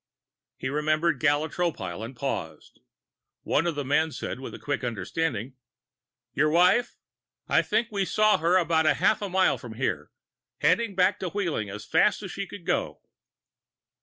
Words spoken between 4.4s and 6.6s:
quick understanding: "Your